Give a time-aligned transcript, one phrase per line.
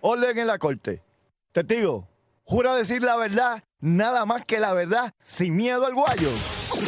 [0.00, 1.02] Orden en la corte.
[1.52, 2.08] Testigo,
[2.44, 6.30] jura decir la verdad, nada más que la verdad, sin miedo al guayo.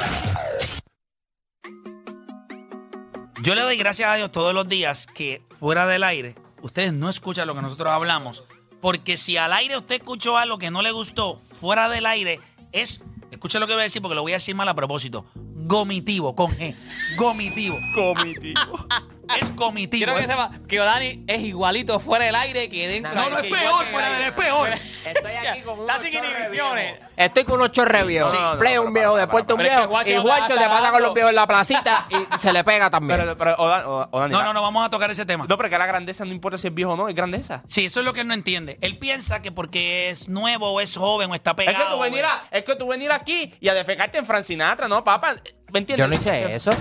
[3.42, 7.10] Yo le doy gracias a Dios todos los días que fuera del aire ustedes no
[7.10, 8.44] escuchan lo que nosotros hablamos.
[8.82, 12.40] Porque si al aire usted escuchó algo que no le gustó, fuera del aire
[12.72, 15.26] es, escuche lo que voy a decir porque lo voy a decir mal a propósito,
[15.70, 16.76] gomitivo, con G.
[17.16, 17.78] Gomitivo.
[17.96, 18.60] Comitivo.
[19.40, 20.00] Es gomitivo.
[20.00, 23.14] Quiero que es- sepa que Odani es igualito fuera del aire que dentro.
[23.14, 24.28] No, no, es que peor, que fuera el del- aire.
[24.28, 24.70] es peor.
[25.06, 26.94] Estoy aquí con Está unos sin chorres inhibiciones.
[26.96, 27.10] viejos.
[27.16, 28.34] Estoy con unos chorres viejos.
[28.34, 29.70] No, no, no, Play no, un viejo, para, después para, un para.
[29.70, 29.88] viejo.
[29.88, 32.08] Pero es que Y Guacho Guacho está se pasa con los viejos en la placita
[32.10, 33.20] y se le pega también.
[33.20, 35.46] Pero, pero, Oda- Oda- Odani, No, la- no, no, vamos a tocar ese tema.
[35.48, 37.62] No, pero que la grandeza no importa si es viejo o no, es grandeza.
[37.68, 38.80] Sí, eso es lo que él no entiende.
[38.82, 41.86] Él piensa que porque es nuevo o es joven o está Es pegado.
[41.86, 44.88] que tú venir, a- es que tú venir aquí y a defecarte en Frank Sinatra,
[44.88, 45.36] ¿no, papá?
[45.72, 45.98] ¿Me entiendes?
[45.98, 46.72] Yo no hice eso.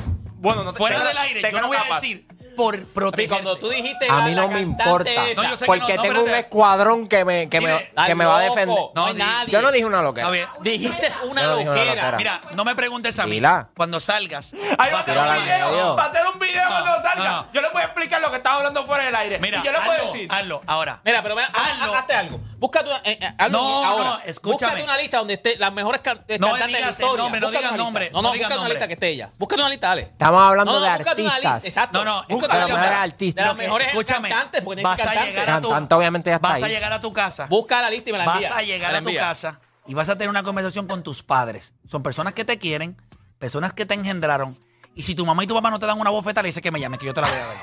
[0.40, 3.28] Bueno, no te Fuera te- del aire, te yo no voy a decir por proteger.
[3.28, 5.10] cuando tú dijiste A mí no me importa.
[5.10, 6.38] esa, No, yo sé que Porque no, tengo un espérate.
[6.48, 8.78] escuadrón que me, que me, Mire, que estás me va a defender.
[8.94, 9.52] No, hay di- nadie.
[9.52, 10.26] Yo no dije una loquera.
[10.28, 10.48] Está bien.
[10.60, 12.10] Dijiste una Yo no dije una loquera.
[12.12, 12.16] loquera.
[12.16, 13.32] Mira, no me preguntes a mí.
[13.32, 13.68] Dila.
[13.76, 14.52] Cuando salgas.
[14.78, 15.70] Ay, va a Tírala un al video.
[15.70, 15.96] medio.
[15.96, 17.24] Va a hacer un video No, cuando salga.
[17.30, 17.52] no, no.
[17.52, 19.38] Yo le voy a explicar lo que estaba hablando fuera del aire.
[19.38, 20.28] Mira, y yo le puedo hazlo, decir.
[20.30, 21.00] hazlo, ahora.
[21.04, 21.94] Mira, pero mira, haz- Hazlo.
[21.94, 22.40] hazte algo.
[22.58, 24.04] Búscate una, eh, eh, hazlo No, ahora.
[24.04, 24.52] no, escúchame.
[24.72, 27.22] Búscate una lista donde esté las mejores can- eh, No cantantes de la historia.
[27.22, 28.10] nombre, no digas una nombre.
[28.10, 28.74] No, no búscate una nombre.
[28.74, 29.30] lista que esté ella.
[29.38, 30.02] Búscate una lista, dale.
[30.02, 31.54] Estamos hablando No, no, de búscate una artistas.
[31.54, 32.04] lista, exacto.
[32.04, 33.42] No, no, Búscate una lista artista.
[33.42, 35.28] De las mejores escúchame, cantantes, porque vas a cantantes.
[35.34, 36.62] llegar a tu- Cantante obviamente ya está Vas ahí.
[36.64, 37.46] a llegar a tu casa.
[37.46, 38.56] Busca la lista y me la Vas envía.
[38.56, 41.72] a llegar a tu casa y vas a tener una conversación con tus padres.
[41.86, 43.00] Son personas que te quieren,
[43.38, 44.58] personas que te engendraron.
[44.98, 46.72] Y si tu mamá y tu papá no te dan una bofetada, le dices que
[46.72, 47.56] me llame, que yo te la voy a dar.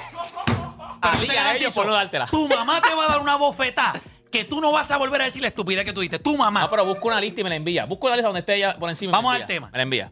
[1.01, 2.27] A Pero te ellos por no dártela.
[2.27, 3.99] Tu mamá te va a dar una bofetada
[4.31, 6.17] que tú no vas a volver a decir la estupidez que tú diste.
[6.17, 6.61] Tu mamá.
[6.61, 7.85] No, pero busca una lista y me la envía.
[7.85, 9.11] Busca una lista donde esté ella por encima.
[9.11, 9.67] Vamos al tema.
[9.69, 10.11] Me la envía.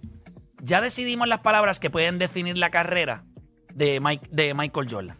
[0.61, 3.23] Ya decidimos las palabras que pueden definir la carrera
[3.73, 5.17] de, Mike- de Michael Jordan.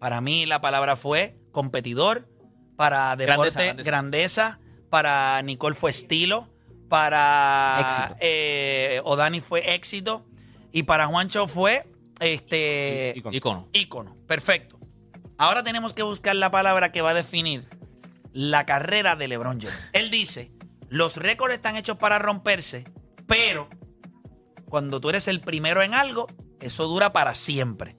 [0.00, 2.28] Para mí la palabra fue competidor,
[2.76, 4.58] para deporte Grandeza, grandeza, grandeza.
[4.90, 6.48] para Nicole fue estilo,
[6.88, 8.16] para Éxito.
[8.20, 10.26] eh, Odani fue éxito
[10.74, 13.36] y para Juancho fue este Ícono.
[13.36, 13.68] Icono.
[13.72, 14.16] ícono.
[14.26, 14.76] Perfecto.
[15.38, 17.68] Ahora tenemos que buscar la palabra que va a definir
[18.32, 19.90] la carrera de LeBron James.
[19.92, 20.50] Él dice,
[20.88, 22.84] los récords están hechos para romperse,
[23.28, 23.68] pero
[24.68, 26.26] cuando tú eres el primero en algo,
[26.60, 27.96] eso dura para siempre.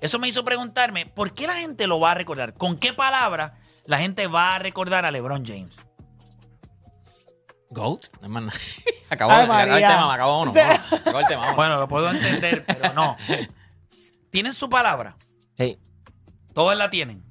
[0.00, 2.54] Eso me hizo preguntarme, ¿por qué la gente lo va a recordar?
[2.54, 5.76] ¿Con qué palabra la gente va a recordar a LeBron James?
[7.70, 8.04] Goat.
[8.20, 8.58] No es más nada.
[9.10, 10.52] Acabó, Ay, acabó el tema, me acabó uno.
[10.52, 10.58] Sí.
[10.60, 11.40] Acabó el tema.
[11.40, 11.56] vámonos.
[11.56, 13.16] Bueno, lo puedo entender, pero no.
[14.30, 15.16] ¿Tienen su palabra?
[15.56, 15.78] Sí.
[16.52, 17.24] Todas la tienen.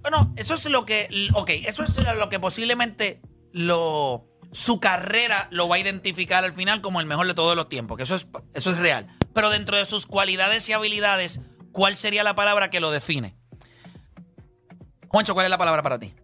[0.00, 1.08] Bueno, eso es lo que.
[1.34, 3.20] Ok, eso es lo que posiblemente
[3.52, 4.24] lo.
[4.52, 7.98] Su carrera lo va a identificar al final como el mejor de todos los tiempos,
[7.98, 9.06] que eso es, eso es real.
[9.34, 11.40] Pero dentro de sus cualidades y habilidades,
[11.70, 13.37] ¿cuál sería la palabra que lo define?
[15.08, 16.14] Juancho, ¿cuál es la palabra para ti?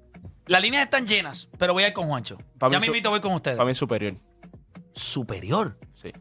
[0.46, 2.36] Las líneas están llenas, pero voy a ir con Juancho.
[2.36, 3.56] Mí ya me su- invito, voy con ustedes.
[3.56, 4.14] Para mí es superior.
[4.92, 5.78] Superior.
[5.94, 6.12] Sí.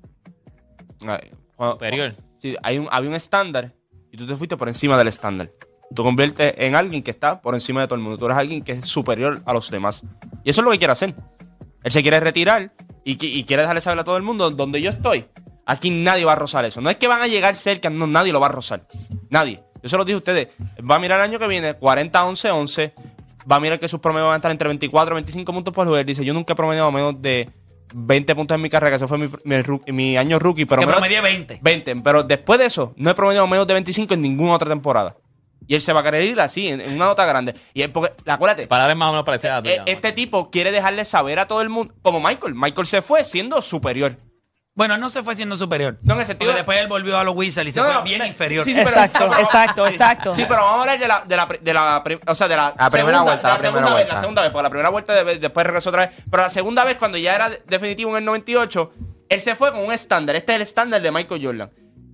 [1.08, 2.16] Ay, cuando- Superior.
[2.38, 3.74] Sí, hay un, había un estándar
[4.12, 5.52] y tú te fuiste por encima del estándar.
[5.94, 8.18] Tú conviertes en alguien que está por encima de todo el mundo.
[8.18, 10.04] Tú eres alguien que es superior a los demás.
[10.44, 11.16] Y eso es lo que quiere hacer.
[11.84, 12.74] Él se quiere retirar
[13.04, 15.26] y, qui- y quiere dejarle saber a todo el mundo donde yo estoy.
[15.66, 16.82] Aquí nadie va a rozar eso.
[16.82, 18.86] No es que van a llegar cerca, no, nadie lo va a rozar.
[19.30, 19.64] Nadie.
[19.84, 20.48] Yo se lo dije a ustedes.
[20.90, 22.94] Va a mirar el año que viene, 40, 11, 11.
[23.52, 25.86] Va a mirar que sus promedios van a estar entre 24 y 25 puntos por
[25.86, 26.06] jugar.
[26.06, 27.50] Dice, yo nunca he promediado menos de
[27.94, 30.66] 20 puntos en mi carrera, que eso fue mi, mi ru- mi año rookie.
[30.66, 31.60] Pero que menos- promedié 20.
[31.62, 35.18] 20, pero después de eso, no he promediado menos de 25 en ninguna otra temporada.
[35.68, 37.54] Y él se va a querer ir así, en, en una nota grande.
[37.74, 40.50] Y es porque, acuérdate, Palabras más o menos parecidas a la eh, tuya, este tipo
[40.50, 42.54] quiere dejarle saber a todo el mundo, como Michael.
[42.56, 44.18] Michael se fue siendo superior.
[44.76, 46.00] Bueno, él no se fue siendo superior.
[46.02, 47.94] No, en el sentido Porque después él volvió a los Wizards y se No, fue
[47.94, 48.64] no, bien no, inferior.
[48.66, 49.90] sí, sí, pero- Exacto, vamos- exacto, sí.
[49.92, 50.34] exacto.
[50.34, 52.48] Sí, pero vamos a hablar de la, de la, pri- de la, pri- o sea,
[52.48, 54.14] de la, La primera segunda, vuelta, de la primera segunda vez, vuelta.
[54.16, 56.86] la segunda vez, porque la primera vuelta de- después regresó otra vez, pero la segunda
[56.86, 58.92] vez cuando ya era de- definitivo en el 98,
[59.30, 61.72] él se fue con un estándar, este es el estándar de Michael Jordan.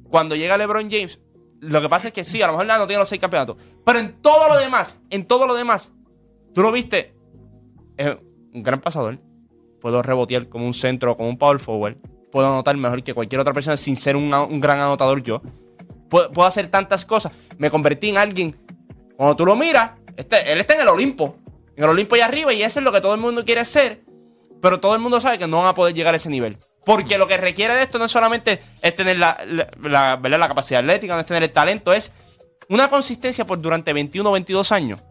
[0.10, 1.22] Cuando llega LeBron James,
[1.62, 4.00] lo que pasa es que sí, a lo mejor no tiene los seis campeonatos, pero
[4.00, 5.94] en todo lo demás, en todo lo demás,
[6.54, 7.16] tú lo viste,
[7.96, 8.18] es
[8.54, 9.18] un gran pasador,
[9.80, 11.96] puedo rebotear como un centro, como un power forward,
[12.32, 15.42] puedo anotar mejor que cualquier otra persona sin ser un, un gran anotador yo.
[16.10, 17.32] Puedo, puedo hacer tantas cosas.
[17.58, 18.56] Me convertí en alguien.
[19.16, 21.38] Cuando tú lo miras, este, él está en el Olimpo.
[21.76, 24.02] En el Olimpo y arriba, y eso es lo que todo el mundo quiere ser.
[24.62, 26.58] Pero todo el mundo sabe que no van a poder llegar a ese nivel.
[26.86, 30.40] Porque lo que requiere de esto no es solamente es tener la, la, la- ¿verdad?
[30.40, 32.12] la capacidad atlética, no es tener el talento, es
[32.68, 35.02] una consistencia por durante 21 o 22 años.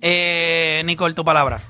[0.00, 1.60] Eh, Nicole, tu palabra.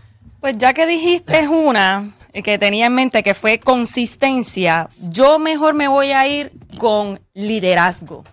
[0.40, 5.88] Pues ya que dijiste una que tenía en mente que fue consistencia, yo mejor me
[5.88, 8.24] voy a ir con liderazgo.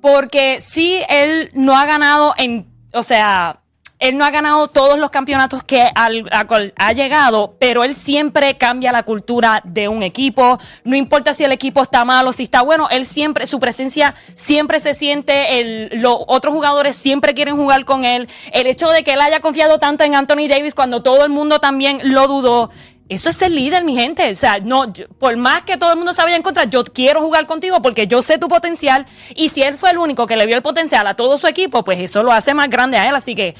[0.00, 3.60] Porque sí, él no ha ganado en, o sea,
[3.98, 6.46] él no ha ganado todos los campeonatos que al- a
[6.76, 10.56] ha llegado, pero él siempre cambia la cultura de un equipo.
[10.84, 14.14] No importa si el equipo está mal o si está bueno, él siempre, su presencia
[14.36, 18.28] siempre se siente, los otros jugadores siempre quieren jugar con él.
[18.52, 21.58] El hecho de que él haya confiado tanto en Anthony Davis cuando todo el mundo
[21.58, 22.70] también lo dudó.
[23.08, 24.30] Eso es ser líder, mi gente.
[24.30, 27.20] O sea, no, por más que todo el mundo se vaya en contra, yo quiero
[27.20, 29.06] jugar contigo porque yo sé tu potencial.
[29.34, 31.84] Y si él fue el único que le vio el potencial a todo su equipo,
[31.84, 33.14] pues eso lo hace más grande a él.
[33.14, 33.54] Así que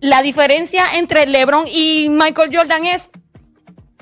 [0.00, 3.10] la diferencia entre LeBron y Michael Jordan es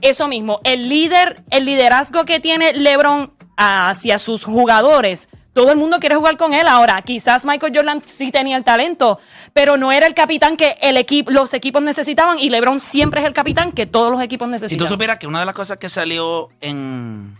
[0.00, 5.28] eso mismo, el líder, el liderazgo que tiene LeBron hacia sus jugadores.
[5.52, 7.00] Todo el mundo quiere jugar con él ahora.
[7.02, 9.18] Quizás Michael Jordan sí tenía el talento,
[9.52, 13.26] pero no era el capitán que el equipo, los equipos necesitaban y LeBron siempre es
[13.26, 14.86] el capitán que todos los equipos Si necesitan.
[14.86, 17.36] tú supieras que una de las cosas que salió en,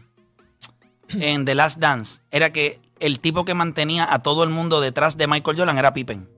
[1.10, 5.16] en The Last Dance era que el tipo que mantenía a todo el mundo detrás
[5.16, 6.28] de Michael Jordan era Pippen.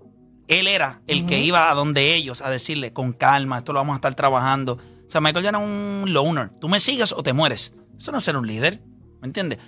[0.49, 3.95] Él era el que iba a donde ellos a decirle con calma, esto lo vamos
[3.95, 4.75] a estar trabajando.
[5.07, 6.51] O sea, Michael Jordan era un loner.
[6.61, 7.73] Tú me sigues o te mueres.
[7.99, 8.81] Eso no es ser un líder.
[9.21, 9.59] ¿Me entiendes?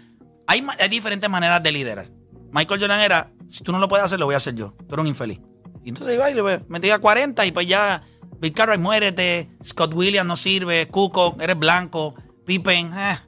[0.52, 2.08] Hay, diferentes maneras de liderar.
[2.52, 4.74] Michael Jordan era, si tú no lo puedes hacer, lo voy a hacer yo.
[4.86, 5.41] Tú eres un infeliz.
[5.84, 8.03] Y entonces iba y le metía 40 y pues ya,
[8.38, 9.50] Bill Cartwright, muérete.
[9.65, 10.86] Scott Williams no sirve.
[10.88, 12.15] Cuco, eres blanco.
[12.44, 13.19] Pippen, eh,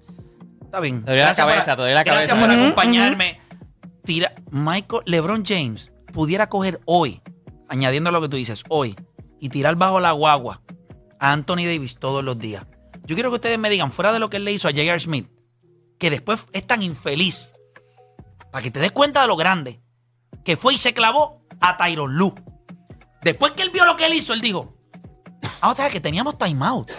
[0.62, 1.04] está bien.
[1.04, 2.46] Te doy la Gracias cabeza, por- te doy la Gracias cabeza.
[2.46, 3.40] por Ujú, acompañarme.
[4.04, 7.22] Tira, Michael, LeBron James pudiera coger hoy,
[7.68, 8.94] añadiendo lo que tú dices, hoy,
[9.40, 10.60] y tirar bajo la guagua
[11.18, 12.66] a Anthony Davis todos los días.
[13.06, 14.98] Yo quiero que ustedes me digan, fuera de lo que él le hizo a J.R.
[15.00, 15.28] Smith,
[16.04, 17.54] que después es tan infeliz,
[18.50, 19.80] para que te des cuenta de lo grande,
[20.44, 22.34] que fue y se clavó a Tyron Lu.
[23.22, 24.76] Después que él vio lo que él hizo, él dijo,
[25.62, 26.92] ah, o sea, que teníamos timeout.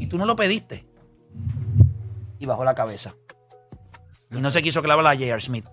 [0.00, 0.84] Y tú no lo pediste.
[2.40, 3.14] Y bajó la cabeza.
[4.32, 5.40] Y no se quiso clavar a J.R.
[5.40, 5.68] Smith.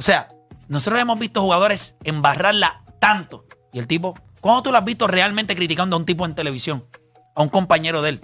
[0.00, 0.26] O sea,
[0.66, 3.46] nosotros hemos visto jugadores embarrarla tanto.
[3.72, 6.82] Y el tipo, ¿cuándo tú lo has visto realmente criticando a un tipo en televisión?
[7.36, 8.20] A un compañero de él.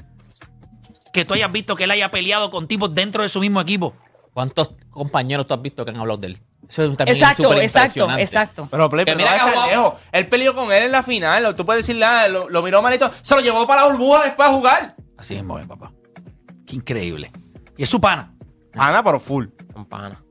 [1.18, 3.94] Que tú hayas visto que él haya peleado con tipos dentro de su mismo equipo.
[4.32, 6.38] ¿Cuántos compañeros tú has visto que han hablado de él?
[6.68, 8.68] Eso también es Exacto, súper exacto, exacto.
[8.70, 9.94] Pero Play, pero mira no que lejos.
[10.12, 11.54] Él peleó con él en la final.
[11.56, 13.10] Tú puedes decirle, ah, lo, lo miró malito.
[13.22, 14.94] Se lo llevó para la burbuja después a jugar.
[15.16, 15.92] Así es, papá.
[16.66, 17.32] Qué increíble.
[17.76, 18.32] Y es su pana.
[18.74, 19.46] Ana, pero full.
[19.74, 20.22] Un pana.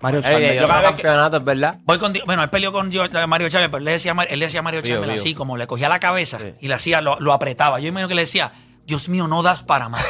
[0.00, 1.78] Mario dio Yo cada otro vez que- campeonato, es verdad.
[1.84, 2.90] Voy con, bueno, él peleó con
[3.28, 5.34] Mario Chávez, pero él le decía, a Mar- él le decía a Mario Chávez así,
[5.34, 7.80] como le cogía la cabeza y le hacía, lo, lo apretaba.
[7.80, 8.52] Yo imagino que le decía,
[8.86, 10.04] Dios mío, no das para más.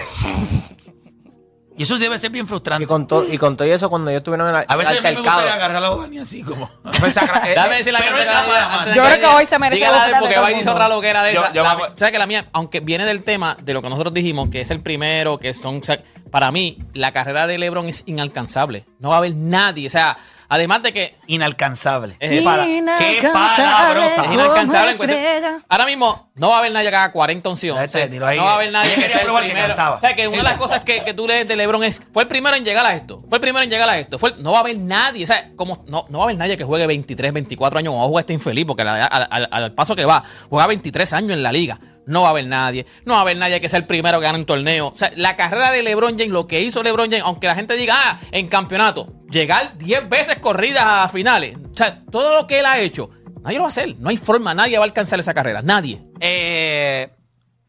[1.79, 2.85] Y eso debe ser bien frustrante.
[2.85, 5.15] Y con, todo y con todo eso, cuando ellos estuvieron en el a veces me
[5.15, 6.71] gustaría agarrar a Odani así como.
[6.85, 10.19] Déjame decir la Pero que es la Yo creo que hoy se merece Dígala la
[10.21, 11.53] porque va y dice otra loquera de Yo- esa.
[11.53, 14.15] yo La acu- ¿Sabes que la mía, aunque viene del tema de lo que nosotros
[14.15, 15.81] dijimos, que es el primero, que son.
[15.83, 18.87] o sea, para mí, la carrera de LeBron es inalcanzable.
[18.99, 19.87] No va a haber nadie.
[19.87, 20.17] O sea,
[20.49, 22.17] además de que Inalcanzable.
[22.21, 24.25] Es Para- ¿Qué palabrota?
[24.25, 25.65] es inalcanzable en cuestión-.
[25.69, 28.09] Ahora mismo no va a haber nadie que haga 40 once Este, once.
[28.09, 28.39] tiro ahí.
[28.39, 29.75] No va a haber nadie que sea el que primero.
[29.75, 32.23] O sea, que una de las cosas que, que tú lees de LeBron es fue
[32.23, 33.21] el primero en llegar a esto.
[33.29, 34.19] Fue el primero en llegar a esto.
[34.19, 36.37] Fue el- no va a haber nadie, o sea, como no, no va a haber
[36.37, 39.73] nadie que juegue 23, 24 años como juega este infeliz porque la- al, al- al
[39.75, 41.79] paso que va, juega 23 años en la liga.
[42.07, 42.87] No va a haber nadie.
[43.05, 44.89] No va a haber nadie que sea el primero que gane un torneo.
[44.89, 47.77] O sea, la carrera de LeBron James, lo que hizo LeBron James, aunque la gente
[47.77, 51.57] diga, ah, en campeonato, llegar 10 veces corridas a finales.
[51.57, 53.11] O sea, todo lo que él ha hecho,
[53.43, 53.97] nadie lo va a hacer.
[53.99, 55.63] No hay forma, nadie va a alcanzar esa carrera.
[55.63, 56.01] Nadie.
[56.21, 57.09] Eh,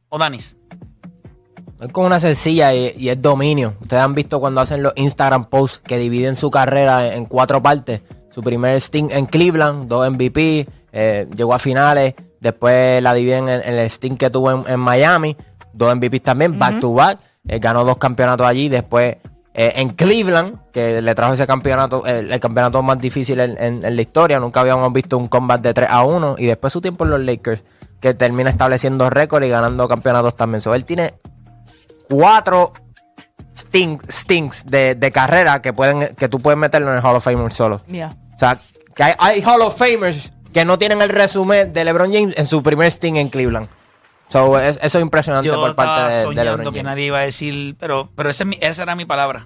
[0.10, 0.56] Odanis.
[1.82, 3.76] Es con una sencilla y, y es dominio.
[3.82, 7.62] Ustedes han visto cuando hacen los Instagram posts que dividen su carrera en, en cuatro
[7.62, 8.02] partes.
[8.32, 12.14] Su primer stint en Cleveland, dos MVP, eh, llegó a finales.
[12.40, 15.36] Después la dividen en, en el stint que tuvo en, en Miami,
[15.74, 17.20] dos MVPs también, back to back.
[17.48, 18.70] Eh, ganó dos campeonatos allí.
[18.70, 19.18] Después
[19.54, 23.96] eh, en Cleveland, que le trajo ese campeonato, el, el campeonato más difícil en, en-
[23.96, 24.40] la historia.
[24.40, 26.36] Nunca habíamos visto un combat de 3 a 1.
[26.38, 27.64] Y después su tiempo en los Lakers,
[28.00, 30.62] que termina estableciendo récord y ganando campeonatos también.
[30.62, 31.16] So, él tiene
[32.10, 32.74] cuatro
[33.56, 37.24] sting- stinks de, de carrera que pueden que tú puedes meterlo en el Hall of
[37.24, 37.82] Famer solo.
[37.88, 38.16] Yeah.
[38.36, 38.58] O sea,
[38.96, 42.48] que hay, hay Hall of Famers que no tienen el resumen de LeBron James en
[42.48, 43.68] su primer sting en Cleveland.
[44.28, 46.84] So, es- eso es impresionante Yo por parte de, de LeBron que James.
[46.84, 49.46] nadie iba a decir, pero, pero esa, es mi- esa era mi palabra.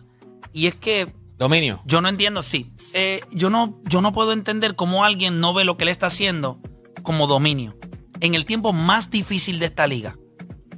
[0.54, 1.82] Y es que Dominio.
[1.84, 2.72] yo no entiendo, sí.
[2.94, 6.08] Eh, yo, no, yo no puedo entender cómo alguien no ve lo que él está
[6.08, 6.60] haciendo
[7.04, 7.76] como dominio.
[8.22, 10.16] En el tiempo más difícil de esta liga,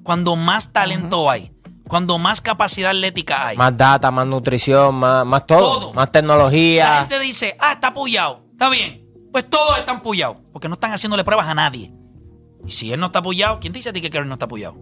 [0.02, 1.52] cuando más talento hay,
[1.88, 3.58] cuando más capacidad atlética hay.
[3.58, 5.94] Más data, más nutrición, más, más todo, Todo.
[5.94, 6.96] más La tecnología.
[7.02, 8.44] gente dice, ah, está pullado.
[8.52, 9.03] Está bien.
[9.34, 10.38] Pues todos están pullados.
[10.54, 11.92] Porque no están haciéndole pruebas a nadie.
[12.66, 14.48] Y si él no está pullado, ¿quién te dice a ti que Kerry no está
[14.48, 14.75] pullado?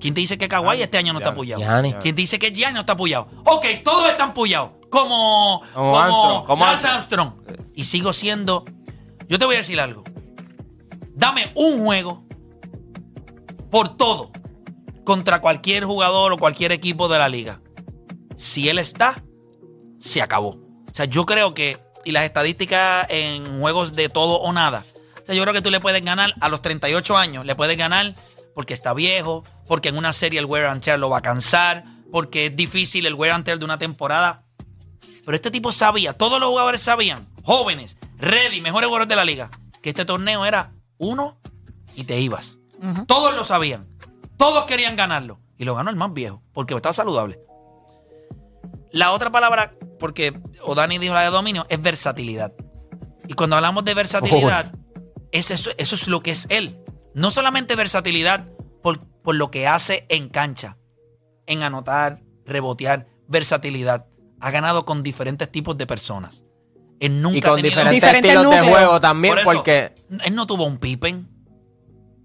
[0.00, 1.60] ¿Quién te dice que Kawhi este año no está pullado?
[1.60, 1.92] Gianni.
[1.94, 3.28] ¿Quién te dice que Gianni no está pullado?
[3.44, 4.70] Ok, todos están pullados.
[4.90, 7.32] Como, Como Armstrong, como Lance Armstrong.
[7.74, 8.64] Y sigo siendo...
[9.28, 10.04] Yo te voy a decir algo.
[11.14, 12.24] Dame un juego
[13.70, 14.30] por todo
[15.04, 17.60] contra cualquier jugador o cualquier equipo de la liga.
[18.36, 19.24] Si él está,
[19.98, 20.50] se acabó.
[20.50, 24.84] O sea, yo creo que, y las estadísticas en juegos de todo o nada,
[25.22, 27.76] o sea, yo creo que tú le puedes ganar a los 38 años, le puedes
[27.76, 28.14] ganar
[28.54, 31.82] porque está viejo, porque en una serie el wear and tear lo va a cansar,
[32.12, 34.44] porque es difícil el wear and tear de una temporada.
[35.24, 39.50] Pero este tipo sabía, todos los jugadores sabían, jóvenes, ready, mejores jugadores de la liga,
[39.82, 41.40] que este torneo era uno
[41.96, 42.58] y te ibas.
[43.08, 43.84] Todos lo sabían.
[44.36, 45.40] Todos querían ganarlo.
[45.58, 47.40] Y lo ganó el más viejo, porque estaba saludable.
[48.96, 52.54] La otra palabra, porque Odani dijo la de dominio, es versatilidad.
[53.28, 54.72] Y cuando hablamos de versatilidad,
[55.32, 56.78] es eso, eso es lo que es él.
[57.14, 58.48] No solamente versatilidad
[58.82, 60.78] por, por lo que hace en cancha,
[61.46, 64.06] en anotar, rebotear, versatilidad.
[64.40, 66.46] Ha ganado con diferentes tipos de personas.
[66.98, 68.78] Él nunca Y con diferentes, Diferentes estilos de núcleos.
[68.78, 71.28] juego también, Por eso, porque él no tuvo un Pippen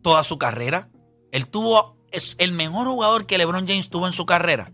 [0.01, 0.89] toda su carrera.
[1.33, 4.71] Él tuvo es el mejor jugador que LeBron James tuvo en su carrera.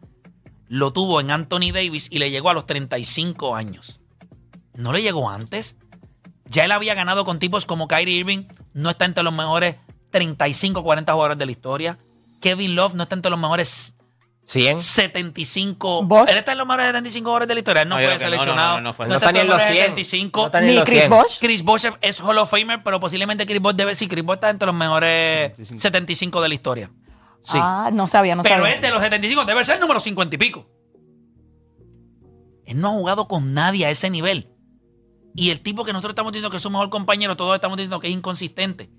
[0.69, 3.99] Lo tuvo en Anthony Davis y le llegó a los 35 años.
[4.73, 5.75] ¿No le llegó antes?
[6.45, 9.75] Ya él había ganado con tipos como Kyrie Irving, no está entre los mejores
[10.11, 11.97] 35, 40 jugadores de la historia.
[12.41, 13.95] Kevin Love no está entre los mejores
[14.47, 14.79] 100.
[14.79, 16.03] 75.
[16.03, 16.29] Bosh.
[16.29, 17.81] Él está en los mejores 75 jugadores de la historia.
[17.81, 18.75] Él no, fue seleccionado.
[18.75, 19.07] no, no, no fue.
[19.07, 19.77] No está está ni en los 100.
[19.77, 20.39] 75.
[20.39, 21.09] No está ni en Ni los Chris 100.
[21.09, 21.39] Bosh.
[21.39, 24.49] Chris Bosh es Hall of Famer, pero posiblemente Chris Bosh debe sí, Chris Bosh está
[24.49, 26.91] entre los mejores 75, de la historia.
[27.43, 27.57] Sí.
[27.61, 28.75] Ah, no sabía, no pero sabía.
[28.75, 30.67] es de los 75, debe ser el número 50 y pico.
[32.65, 34.53] Él no ha jugado con nadie a ese nivel.
[35.35, 37.99] Y el tipo que nosotros estamos diciendo que es su mejor compañero, todos estamos diciendo
[37.99, 38.89] que es inconsistente.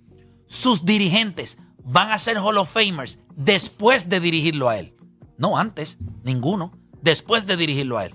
[0.46, 4.94] Sus dirigentes van a ser Hall of Famers después de dirigirlo a él.
[5.36, 6.72] No antes, ninguno.
[7.02, 8.14] Después de dirigirlo a él.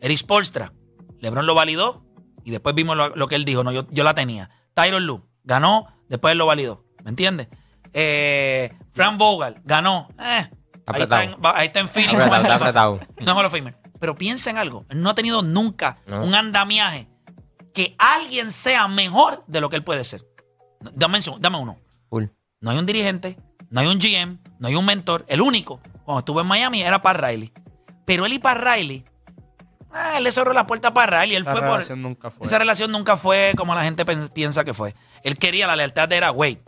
[0.00, 0.72] Eric Spolstra,
[1.20, 2.04] LeBron lo validó
[2.44, 3.64] y después vimos lo, lo que él dijo.
[3.64, 4.50] No, yo, yo la tenía.
[4.74, 6.84] Tyron Lue ganó, después él lo validó.
[7.02, 7.48] ¿Me entiendes?
[7.94, 10.08] Eh, Frank Vogel ganó.
[10.18, 10.48] Eh, ahí,
[10.86, 11.22] Apretado.
[11.22, 12.14] está en, ahí está en Phoenix.
[12.14, 13.00] Apretado, está apretado.
[13.20, 13.76] No es Hall.
[13.98, 14.84] Pero piensa en algo.
[14.90, 16.22] Él no ha tenido nunca No.
[16.22, 17.08] un andamiaje
[17.72, 20.22] que alguien sea mejor de lo que él puede ser.
[20.80, 21.78] Dame, dame uno.
[22.60, 23.36] No hay un dirigente,
[23.68, 25.26] no hay un GM, no hay un mentor.
[25.28, 27.52] El único, cuando estuvo en Miami, era Pat Riley.
[28.06, 29.04] Pero él y Pat Riley,
[29.92, 31.36] ah, él le cerró la puerta a Pat Riley.
[31.36, 32.46] Él Esa fue por, relación nunca fue.
[32.46, 34.94] esa relación nunca fue como la gente piensa que fue.
[35.24, 36.62] Él quería la lealtad de era Wade.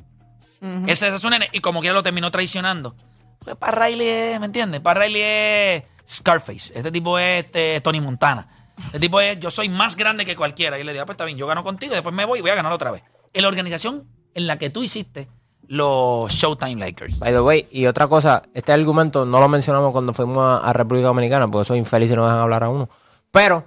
[0.87, 1.49] Ese ese es su nene.
[1.53, 2.95] Y como quiera lo terminó traicionando.
[3.39, 4.81] Pues Pat Riley es, ¿me entiendes?
[4.81, 6.73] Pat Riley es Scarface.
[6.75, 8.49] Este tipo es este, Tony Montana.
[8.79, 10.79] Este tipo es, yo soy más grande que cualquiera.
[10.79, 12.51] Y le digo, ah, pues está bien, yo gano contigo, después me voy y voy
[12.51, 13.03] a ganar otra vez.
[13.33, 15.29] En la organización en la que tú hiciste
[15.69, 17.19] los Showtime Lakers.
[17.19, 20.73] By the way, y otra cosa, este argumento no lo mencionamos cuando fuimos a, a
[20.73, 22.89] República Dominicana, porque soy infeliz y no dejan hablar a uno.
[23.31, 23.67] Pero,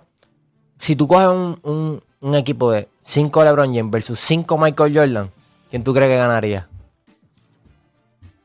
[0.78, 5.32] si tú coges un, un- un equipo de 5 LeBron James versus 5 Michael Jordan,
[5.70, 6.68] ¿quién tú crees que ganaría?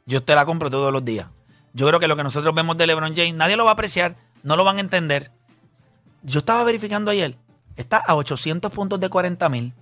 [0.06, 1.26] Yo te la compro todos los días.
[1.72, 4.16] Yo creo que lo que nosotros vemos de LeBron James, nadie lo va a apreciar,
[4.42, 5.30] no lo van a entender.
[6.22, 7.36] Yo estaba verificando ayer,
[7.76, 9.72] está a 800 puntos de 40 mil,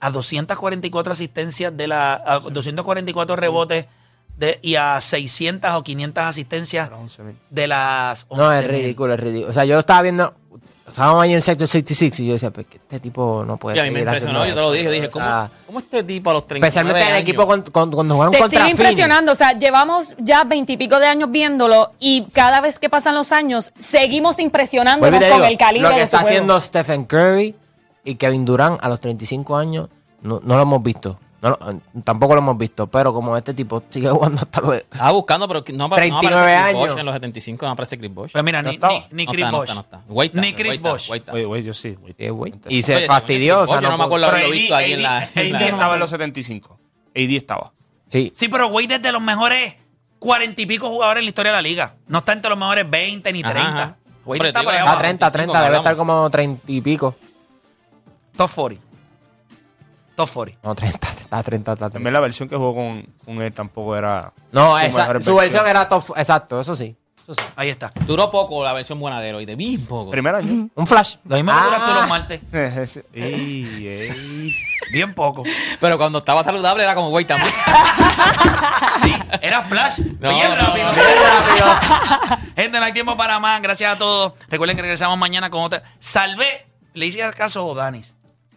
[0.00, 3.86] a 244 asistencias de la, a 244 rebotes
[4.36, 6.90] de, y a 600 o 500 asistencias
[7.50, 8.66] de las No, es 11.000.
[8.68, 9.50] ridículo, es ridículo.
[9.50, 10.34] O sea, yo estaba viendo,
[10.88, 13.80] estábamos ahí en Sector 66 y yo decía, pues que este tipo no puede Y
[13.80, 14.92] a mí me impresionó, yo te lo dije, esto".
[14.94, 17.62] dije, O ¿cómo, sea, cómo este tipo a los 39 Especialmente en el equipo con-
[17.62, 18.78] con- cuando jugaron Te contra sigue Phoenix.
[18.80, 23.32] impresionando, o sea, llevamos ya veintipico de años viéndolo y cada vez que pasan los
[23.32, 26.34] años seguimos impresionándonos y te con digo, el calibre Lo que de está su juego.
[26.36, 27.54] haciendo Stephen Curry
[28.04, 29.88] y Kevin Durant a los 35 años,
[30.22, 31.18] no, no lo hemos visto.
[31.42, 34.74] No lo- tampoco lo hemos visto, pero como este tipo sigue jugando hasta los...
[34.76, 36.88] Estaba buscando, pero no, apa- no 39 aparece Chris años.
[36.92, 38.32] Bosh en los 75, no aparece Chris Bosh.
[38.32, 39.74] Pues mira, No ni, ni, ni No Chris está, no está,
[40.08, 40.40] no está.
[40.40, 40.92] Ni Chris está.
[41.34, 41.98] Oye, yo sí.
[42.16, 42.32] Eh,
[42.68, 43.58] Y se Oye, fastidió.
[43.58, 45.18] Chris o sea, Bosh, yo no me acuerdo Pero haberlo visto ahí en la...
[45.18, 46.78] AD estaba en los 75.
[47.14, 47.72] AD estaba.
[48.08, 48.32] Sí.
[48.36, 49.74] Sí, pero Wade es de los mejores
[50.20, 51.94] cuarenta y pico jugadores en la historia de la liga.
[52.06, 53.68] No está entre los mejores 20 ni Ajá, 30.
[53.82, 53.96] ajá.
[54.24, 54.98] Wade Pero está por está A abajo.
[55.00, 57.16] 30, 25 30, debe estar como 30 y pico.
[58.36, 58.84] Top 40.
[60.14, 60.60] Top 40.
[60.68, 60.98] No, 30,
[61.32, 61.92] está 30, está 30.
[61.94, 64.32] También la versión que jugó con, con él tampoco era.
[64.52, 66.94] No, su esa- mejor su versión era top, exacto, eso sí.
[67.22, 67.42] Eso sí.
[67.56, 67.90] Ahí está.
[68.06, 70.10] Duró poco la versión buena de Eloy, de bien poco.
[70.10, 70.68] Primer año.
[70.74, 71.16] Un flash.
[71.24, 71.64] Lo mismo que Ah.
[71.64, 72.40] duras tú los martes.
[73.14, 74.52] Ey, ey.
[74.92, 75.42] Bien poco.
[75.80, 77.52] Pero cuando estaba saludable era como güey también.
[79.02, 80.00] Sí, era flash.
[80.20, 80.86] No, bien no, rápido.
[80.88, 80.92] no.
[80.92, 81.06] bien
[81.58, 82.38] rápido.
[82.56, 83.62] Gente, no hay tiempo para más.
[83.62, 84.32] Gracias a todos.
[84.48, 85.82] Recuerden que regresamos mañana con otra.
[86.00, 86.66] Salvé.
[86.94, 88.14] Le hice caso a Danis.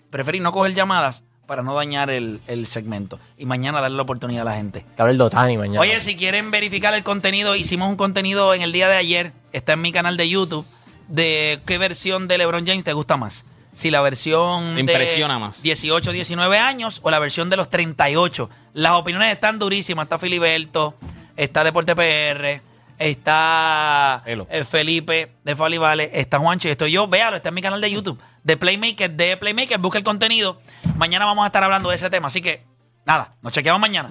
[0.09, 3.19] Preferí no coger llamadas para no dañar el, el segmento.
[3.37, 4.85] Y mañana darle la oportunidad a la gente.
[4.95, 5.79] Que hable el Dotani mañana.
[5.79, 9.73] Oye, si quieren verificar el contenido, hicimos un contenido en el día de ayer, está
[9.73, 10.65] en mi canal de YouTube,
[11.07, 13.45] de qué versión de LeBron James te gusta más.
[13.75, 15.61] Si la versión Te de impresiona más.
[15.61, 18.49] 18, 19 años o la versión de los 38.
[18.73, 20.05] Las opiniones están durísimas.
[20.05, 20.95] Está Filiberto,
[21.35, 22.61] está Deporte PR,
[22.97, 24.47] está Hello.
[24.49, 27.07] eh, Felipe de Falivale, está Juancho y estoy yo.
[27.07, 29.77] Véalo, está en mi canal de YouTube de Playmaker, de Playmaker.
[29.79, 30.61] Busca el contenido.
[30.95, 32.27] Mañana vamos a estar hablando de ese tema.
[32.27, 32.65] Así que,
[33.05, 34.09] nada, nos chequeamos mañana.